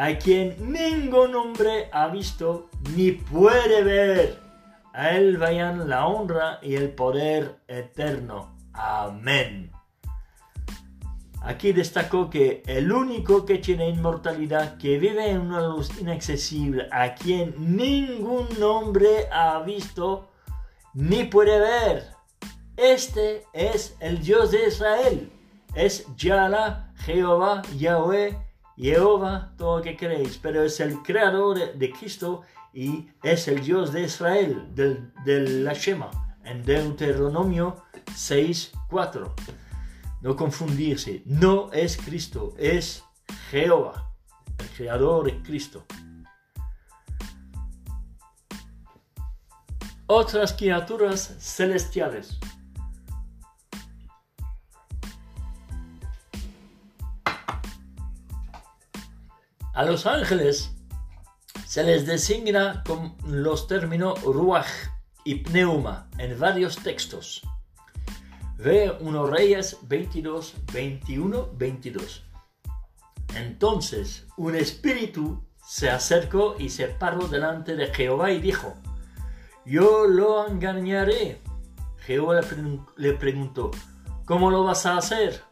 [0.00, 4.38] a quien ningún hombre ha visto ni puede ver.
[4.94, 8.59] A él vayan la honra y el poder eterno.
[8.82, 9.70] Amén.
[11.42, 17.14] Aquí destacó que el único que tiene inmortalidad, que vive en una luz inaccesible, a
[17.14, 20.30] quien ningún hombre ha visto
[20.94, 22.06] ni puede ver.
[22.76, 25.30] Este es el Dios de Israel.
[25.74, 28.38] Es Yahla, Jehová, Yahweh,
[28.76, 33.92] Jehová, todo lo que queréis, pero es el creador de, Cristo y es el Dios
[33.92, 36.10] de Israel, del, de la Shema,
[36.50, 37.84] en Deuteronomio
[38.14, 39.34] 6, 4.
[40.22, 43.04] No confundirse, no es Cristo, es
[43.50, 44.12] Jehová,
[44.58, 45.84] el creador de Cristo.
[50.06, 52.38] Otras criaturas celestiales.
[59.72, 60.72] A los ángeles
[61.64, 64.66] se les designa con los términos ruach
[65.24, 67.42] y pneuma en varios textos.
[68.56, 72.24] Ve 1 Reyes 22, 21, 22.
[73.34, 78.74] Entonces un espíritu se acercó y se paró delante de Jehová y dijo,
[79.64, 81.40] yo lo engañaré.
[81.98, 82.40] Jehová
[82.96, 83.70] le preguntó,
[84.24, 85.42] ¿cómo lo vas a hacer?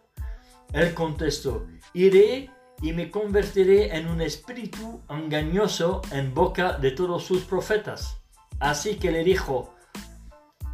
[0.73, 2.51] Él contestó, iré
[2.83, 8.18] y me convertiré en un espíritu engañoso en boca de todos sus profetas.
[8.61, 9.75] Así que le dijo,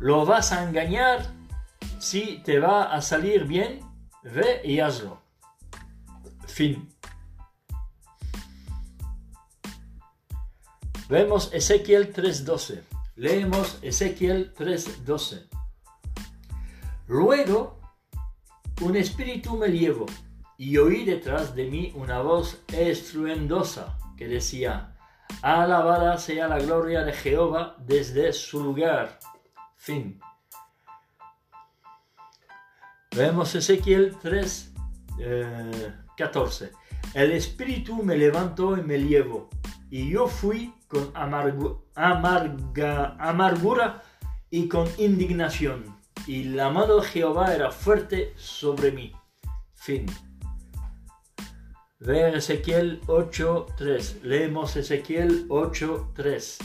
[0.01, 1.27] ¿lo vas a engañar?
[1.99, 3.81] Si te va a salir bien,
[4.23, 5.23] ve y hazlo.
[6.47, 6.89] Fin.
[11.09, 12.83] Vemos Ezequiel 3.12.
[13.17, 15.49] Leemos Ezequiel 3.12.
[17.07, 17.81] Luego,
[18.81, 20.07] un espíritu me llevó
[20.57, 24.94] y oí detrás de mí una voz estruendosa que decía,
[25.43, 29.19] Alabada sea la gloria de Jehová desde su lugar.
[29.77, 30.21] Fin.
[33.15, 34.73] Vemos Ezequiel 3,
[36.17, 36.65] 14.
[36.65, 36.71] Eh,
[37.15, 39.51] El Espíritu me levantó y me llevó,
[39.89, 44.03] y yo fui con amarga, amargura
[44.51, 49.13] y con indignación, y la mano de Jehová era fuerte sobre mí.
[49.75, 50.07] Fin.
[52.05, 54.21] Ver Ezequiel 8.3.
[54.21, 56.59] Leemos Ezequiel 8.3.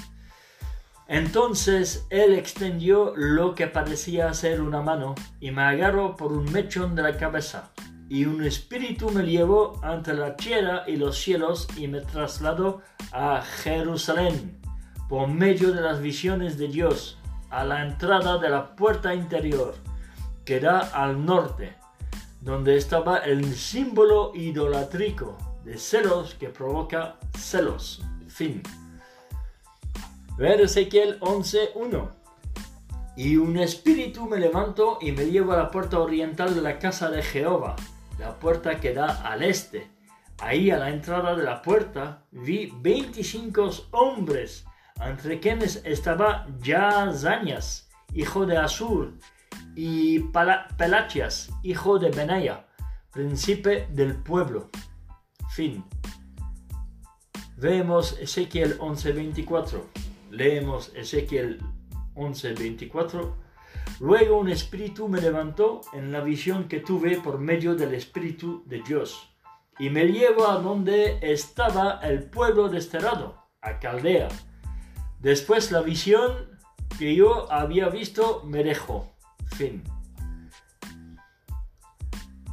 [1.07, 6.93] Entonces él extendió lo que parecía ser una mano y me agarró por un mechón
[6.93, 7.71] de la cabeza.
[8.09, 12.81] Y un espíritu me llevó ante la tierra y los cielos y me trasladó
[13.13, 14.59] a Jerusalén
[15.07, 17.17] por medio de las visiones de Dios
[17.49, 19.73] a la entrada de la puerta interior
[20.43, 21.78] que da al norte
[22.41, 28.01] donde estaba el símbolo idolátrico de celos que provoca celos.
[28.27, 28.63] Fin.
[30.37, 32.09] Ver Ezequiel 11.1.
[33.17, 37.09] Y un espíritu me levantó y me llevó a la puerta oriental de la casa
[37.09, 37.75] de Jehová,
[38.17, 39.91] la puerta que da al este.
[40.39, 44.65] Ahí a la entrada de la puerta vi 25 hombres,
[45.01, 49.15] entre quienes estaba Yazañas, hijo de Asur,
[49.75, 50.19] y
[50.77, 52.67] Pelachias, hijo de Benaya,
[53.11, 54.69] príncipe del pueblo.
[55.49, 55.83] Fin.
[57.57, 59.83] Vemos Ezequiel 11:24.
[60.31, 61.59] Leemos Ezequiel
[62.15, 63.35] 11:24.
[63.99, 68.81] Luego un espíritu me levantó en la visión que tuve por medio del espíritu de
[68.81, 69.29] Dios
[69.77, 74.29] y me llevó a donde estaba el pueblo desterrado, a Caldea.
[75.19, 76.59] Después la visión
[76.97, 79.18] que yo había visto me dejó
[79.55, 79.83] Fin.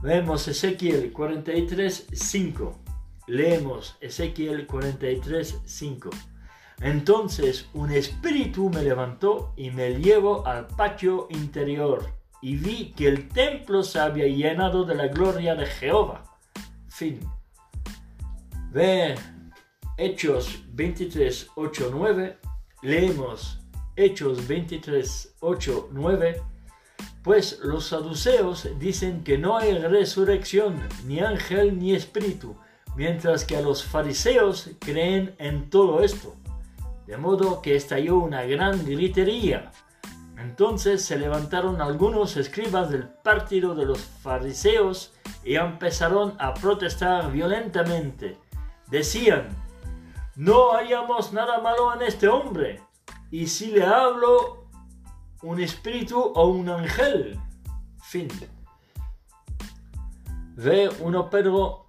[0.03, 2.79] Vemos Ezequiel 43, 5.
[3.27, 6.11] Leemos Ezequiel 43, 5.
[6.81, 13.29] Entonces un espíritu me levantó y me llevó al patio interior y vi que el
[13.29, 16.23] templo se había llenado de la gloria de Jehová.
[16.89, 17.21] Fin.
[18.71, 19.15] Ve
[19.97, 22.39] Hechos 23, 8, 9.
[22.83, 23.61] Leemos
[23.97, 26.56] Hechos 23, 8, 9
[27.27, 32.55] Pues los saduceos dicen que no hay resurrección, ni ángel ni espíritu,
[32.95, 36.37] mientras que a los fariseos creen en todo esto.
[37.09, 39.73] De modo que estalló una gran gritería.
[40.39, 45.13] Entonces se levantaron algunos escribas del partido de los fariseos
[45.43, 48.39] y empezaron a protestar violentamente.
[48.89, 49.49] Decían,
[50.37, 52.83] no hallamos nada malo en este hombre,
[53.33, 54.66] y si le hablo
[55.43, 57.39] un espíritu o un ángel.
[58.03, 58.29] Fin.
[60.57, 61.87] Ve 1 Pedro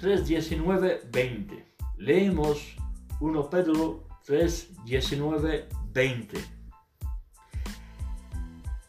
[0.00, 1.66] 3, 19, 20.
[1.98, 2.76] Leemos
[3.20, 6.58] 1 Pedro 3, 19, 20.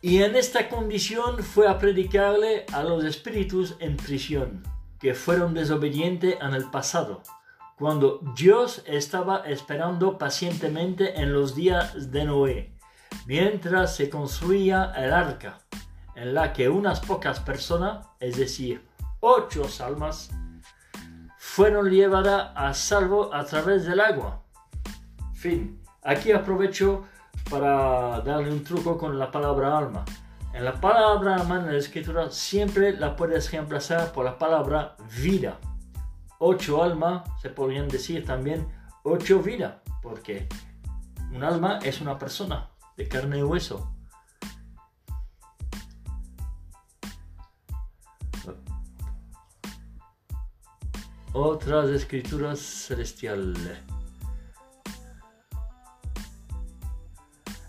[0.01, 4.63] Y en esta condición fue a predicarle a los espíritus en prisión,
[4.99, 7.21] que fueron desobedientes en el pasado,
[7.77, 12.78] cuando Dios estaba esperando pacientemente en los días de Noé,
[13.29, 15.59] mientras se construía el arca,
[16.15, 18.83] en la que unas pocas personas, es decir,
[19.19, 20.31] ocho almas,
[21.37, 24.41] fueron llevadas a salvo a través del agua.
[25.35, 25.79] Fin.
[26.01, 27.05] Aquí aprovecho
[27.51, 30.05] para darle un truco con la palabra alma.
[30.51, 35.59] En la palabra alma en la escritura siempre la puedes reemplazar por la palabra vida.
[36.39, 38.67] Ocho alma se podrían decir también
[39.03, 40.49] ocho vida, porque
[41.31, 42.69] un alma es una persona
[42.99, 43.89] de carne y hueso.
[51.31, 53.57] Otras escrituras celestiales.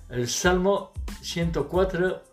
[0.09, 2.24] El Salmo 104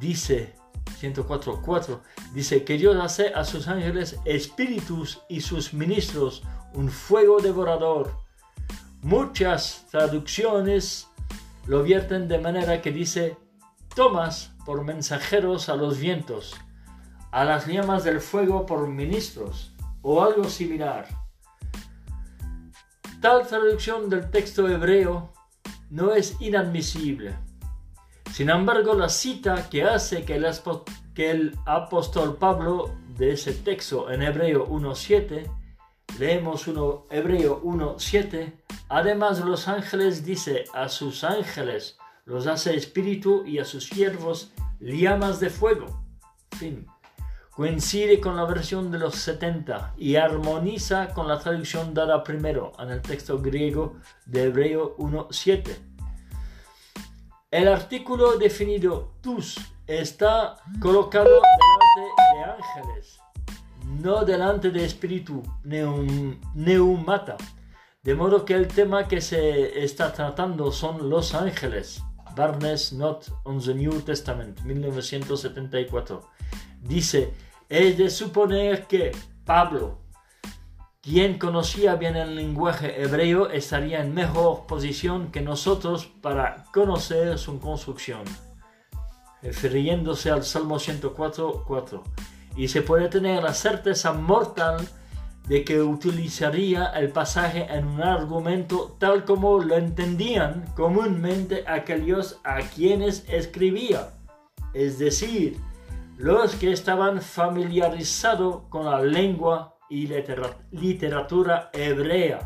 [0.00, 0.54] dice,
[1.02, 2.00] 104.4,
[2.32, 6.42] dice que Dios hace a sus ángeles espíritus y sus ministros
[6.72, 8.16] un fuego devorador.
[9.02, 11.08] Muchas traducciones
[11.68, 13.36] lo vierten de manera que dice,
[13.94, 16.56] tomas por mensajeros a los vientos,
[17.30, 21.06] a las llamas del fuego por ministros, o algo similar.
[23.20, 25.34] Tal traducción del texto hebreo
[25.90, 27.36] no es inadmisible.
[28.32, 34.66] Sin embargo, la cita que hace que el, apóstol Pablo de ese texto en Hebreo
[34.68, 35.50] 1.7,
[36.18, 38.52] leemos uno, Hebreo 1.7,
[38.88, 41.98] además los ángeles dice a sus ángeles
[42.28, 46.04] los hace espíritu y a sus siervos llamas de fuego.
[46.58, 46.86] Fin.
[47.50, 52.90] Coincide con la versión de los 70 y armoniza con la traducción dada primero en
[52.90, 53.96] el texto griego
[54.26, 55.76] de Hebreo 1.7.
[57.50, 59.56] El artículo definido tus
[59.86, 63.17] está colocado delante de ángeles,
[63.88, 65.42] no delante de espíritu
[66.54, 67.36] neumata.
[68.02, 72.02] De modo que el tema que se está tratando son los ángeles.
[72.36, 76.30] Barnes Not on the New Testament, 1974.
[76.80, 77.34] Dice,
[77.68, 79.10] es de suponer que
[79.44, 79.98] Pablo,
[81.02, 87.58] quien conocía bien el lenguaje hebreo, estaría en mejor posición que nosotros para conocer su
[87.58, 88.22] construcción,
[89.42, 92.02] refiriéndose al Salmo 104.4.
[92.58, 94.86] Y se puede tener la certeza mortal
[95.46, 102.58] de que utilizaría el pasaje en un argumento tal como lo entendían comúnmente aquellos a
[102.58, 104.10] quienes escribía,
[104.74, 105.56] es decir,
[106.18, 110.08] los que estaban familiarizados con la lengua y
[110.72, 112.40] literatura hebrea.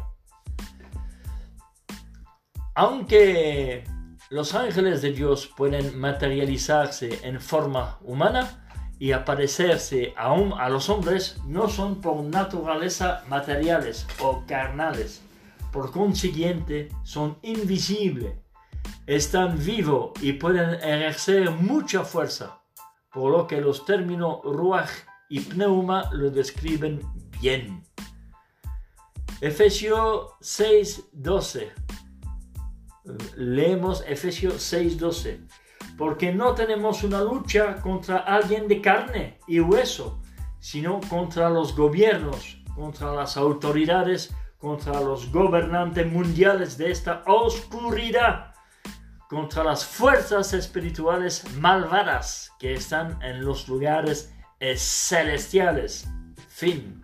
[2.75, 3.85] Aunque
[4.29, 8.63] los ángeles de Dios pueden materializarse en forma humana
[9.03, 15.23] y aparecerse aún a los hombres, no son por naturaleza materiales o carnales.
[15.73, 18.37] Por consiguiente, son invisibles,
[19.09, 22.61] están vivos y pueden ejercer mucha fuerza
[23.13, 24.93] por lo que los términos ruach
[25.29, 27.01] y pneuma lo describen
[27.41, 27.83] bien.
[29.41, 31.73] Efesios 6:12.
[33.35, 35.41] Leemos Efesios 6:12.
[35.97, 40.21] Porque no tenemos una lucha contra alguien de carne y hueso,
[40.59, 48.53] sino contra los gobiernos, contra las autoridades, contra los gobernantes mundiales de esta oscuridad
[49.33, 54.31] contra las fuerzas espirituales malvadas que están en los lugares
[54.77, 56.07] celestiales.
[56.49, 57.03] Fin.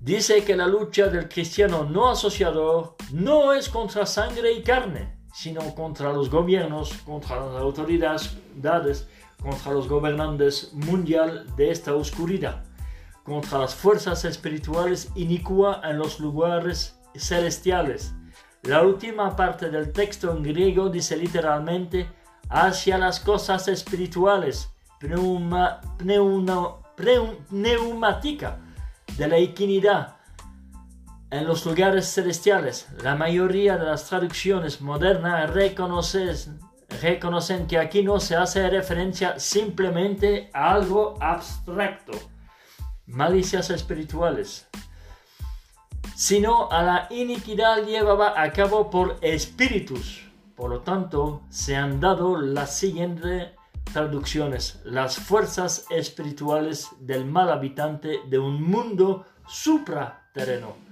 [0.00, 5.74] Dice que la lucha del cristiano no asociado no es contra sangre y carne, sino
[5.74, 8.38] contra los gobiernos, contra las autoridades,
[9.42, 12.64] contra los gobernantes mundial de esta oscuridad,
[13.24, 18.14] contra las fuerzas espirituales inicuas en los lugares celestiales.
[18.62, 22.08] La última parte del texto en griego dice literalmente
[22.48, 24.70] hacia las cosas espirituales,
[25.00, 25.80] pneuma,
[27.50, 28.60] neumática
[29.16, 30.21] de la equidad
[31.32, 32.86] en los lugares celestiales.
[33.02, 36.60] La mayoría de las traducciones modernas reconocen,
[37.00, 42.12] reconocen que aquí no se hace referencia simplemente a algo abstracto,
[43.06, 44.68] malicias espirituales,
[46.14, 50.22] sino a la iniquidad llevada a cabo por espíritus.
[50.54, 53.52] Por lo tanto, se han dado las siguientes
[53.90, 60.91] traducciones, las fuerzas espirituales del mal habitante de un mundo supraterreno,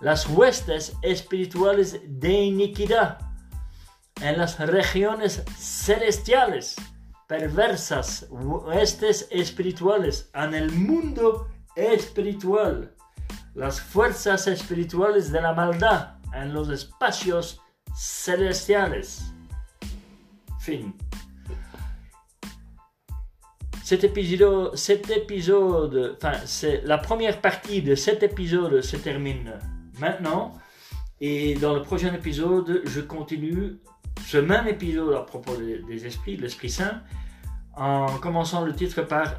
[0.00, 3.18] las huestes espirituales de iniquidad
[4.20, 6.76] en las regiones celestiales,
[7.26, 12.94] perversas huestes espirituales en el mundo espiritual,
[13.54, 17.60] las fuerzas espirituales de la maldad en los espacios
[17.96, 19.32] celestiales.
[20.60, 20.94] Fin.
[23.82, 29.58] Cet épisode, cet épisode, enfin, c'est la première partie de cet épisode se termine
[30.00, 30.58] maintenant.
[31.20, 33.78] Et dans le prochain épisode, je continue
[34.26, 37.02] ce même épisode à propos des, esprits, l'Esprit Saint,
[37.76, 39.34] en commençant le titre par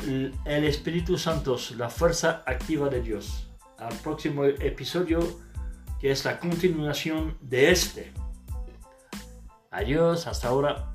[0.46, 3.48] El Espíritu Santos, la fuerza activa de Dios.
[3.78, 5.20] Al próximo episodio,
[6.00, 8.12] que es la continuación de este.
[9.72, 10.92] Adiós, hasta ahora.